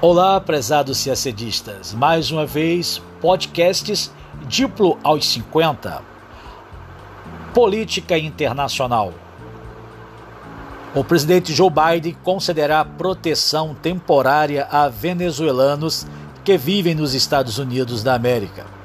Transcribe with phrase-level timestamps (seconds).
[0.00, 1.92] Olá, prezados ciacedistas.
[1.92, 4.12] Mais uma vez, podcasts
[4.46, 6.00] Diplo aos 50.
[7.52, 9.12] Política internacional.
[10.94, 16.06] O presidente Joe Biden concederá proteção temporária a venezuelanos
[16.44, 18.77] que vivem nos Estados Unidos da América.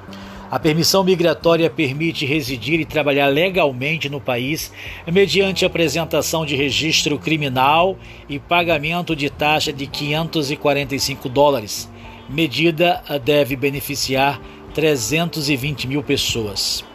[0.53, 4.71] A permissão migratória permite residir e trabalhar legalmente no país
[5.11, 7.97] mediante apresentação de registro criminal
[8.29, 11.89] e pagamento de taxa de 545 dólares.
[12.29, 14.39] Medida deve beneficiar
[14.75, 16.85] 320 mil pessoas.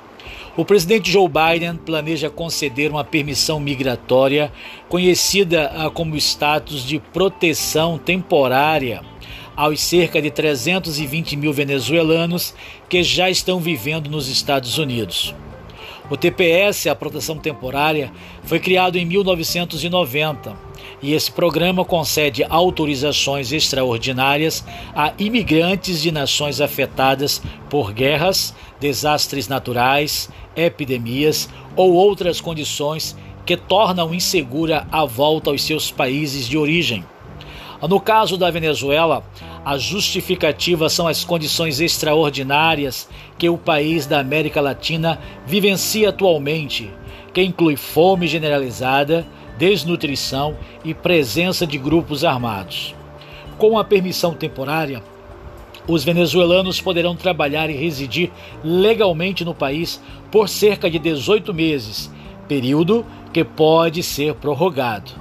[0.56, 4.52] O presidente Joe Biden planeja conceder uma permissão migratória,
[4.88, 9.02] conhecida ah, como status de proteção temporária
[9.58, 12.54] aos cerca de 320 mil venezuelanos
[12.88, 15.34] que já estão vivendo nos Estados Unidos.
[16.08, 18.12] O TPS, a proteção temporária,
[18.44, 20.56] foi criado em 1990
[21.02, 30.30] e esse programa concede autorizações extraordinárias a imigrantes de nações afetadas por guerras, desastres naturais,
[30.54, 37.04] epidemias ou outras condições que tornam insegura a volta aos seus países de origem.
[37.86, 39.22] No caso da Venezuela,
[39.64, 46.90] a justificativa são as condições extraordinárias que o país da América Latina vivencia atualmente,
[47.32, 49.24] que inclui fome generalizada,
[49.56, 52.96] desnutrição e presença de grupos armados.
[53.56, 55.00] Com a permissão temporária,
[55.86, 58.30] os venezuelanos poderão trabalhar e residir
[58.64, 62.10] legalmente no país por cerca de 18 meses,
[62.48, 65.12] período que pode ser prorrogado.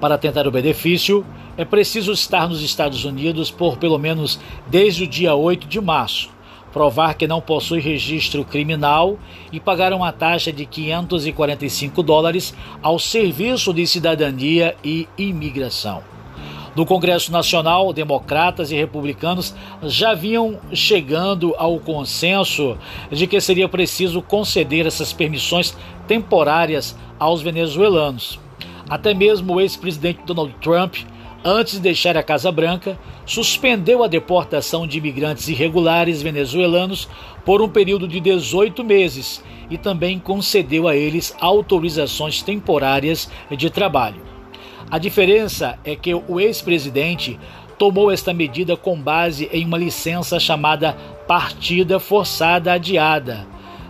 [0.00, 1.24] Para tentar o benefício,
[1.60, 6.30] é preciso estar nos Estados Unidos por pelo menos desde o dia 8 de março,
[6.72, 9.18] provar que não possui registro criminal
[9.52, 16.02] e pagar uma taxa de 545 dólares ao Serviço de Cidadania e Imigração.
[16.74, 22.78] No Congresso Nacional, democratas e republicanos já vinham chegando ao consenso
[23.12, 25.76] de que seria preciso conceder essas permissões
[26.08, 28.40] temporárias aos venezuelanos.
[28.88, 30.96] Até mesmo o ex-presidente Donald Trump
[31.44, 37.08] antes de deixar a Casa Branca, suspendeu a deportação de imigrantes irregulares venezuelanos
[37.44, 44.22] por um período de 18 meses e também concedeu a eles autorizações temporárias de trabalho.
[44.90, 47.38] A diferença é que o ex-presidente
[47.78, 50.92] tomou esta medida com base em uma licença chamada
[51.26, 53.46] Partida Forçada Adiada,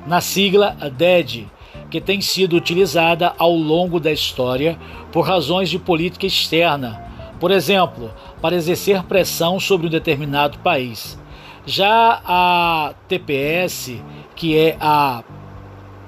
[0.06, 1.48] na sigla DED,
[1.90, 4.78] que tem sido utilizada ao longo da história
[5.10, 7.09] por razões de política externa
[7.40, 11.18] por exemplo, para exercer pressão sobre um determinado país.
[11.66, 14.00] Já a TPS,
[14.36, 15.24] que é a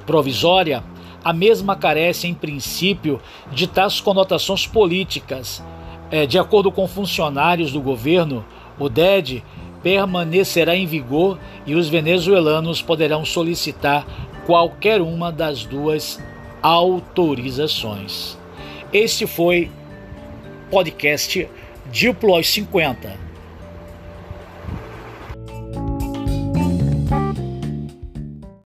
[0.07, 0.85] provisória,
[1.25, 5.65] a mesma carece, em princípio, de tais conotações políticas.
[6.11, 8.45] É, de acordo com funcionários do governo,
[8.79, 9.43] o DED
[9.83, 14.07] permanecerá em vigor e os venezuelanos poderão solicitar
[14.45, 16.23] qualquer uma das duas
[16.61, 18.39] autorizações.
[18.93, 19.71] Este foi
[20.73, 21.47] podcast
[21.93, 23.32] Diplo aos 50.